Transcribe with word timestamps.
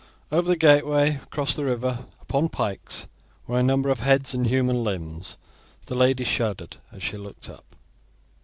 Over 0.31 0.47
the 0.47 0.55
gateway 0.55 1.19
across 1.21 1.55
the 1.55 1.63
river, 1.63 2.05
upon 2.19 2.49
pikes, 2.49 3.05
were 3.45 3.59
a 3.59 3.61
number 3.61 3.87
of 3.91 3.99
heads 3.99 4.33
and 4.33 4.47
human 4.47 4.83
limbs. 4.83 5.37
The 5.85 5.93
lady 5.93 6.23
shuddered 6.23 6.77
as 6.91 7.03
she 7.03 7.17
looked 7.17 7.47
up. 7.47 7.75